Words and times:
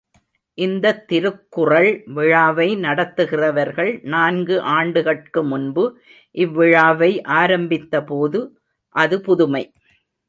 இந்தத் 0.57 1.07
திருக்குறள் 1.07 1.89
விழாவை 2.13 2.75
நடத்துகிறவர்கள் 2.77 3.91
நான்கு 4.05 4.55
ஆண்டுகட்கு 4.71 5.43
முன்பு 5.43 5.85
இவ்விழாவை 6.35 7.11
ஆரம்பித்தபோது 7.35 8.41
அது 8.95 9.21
புதுமை. 9.21 9.63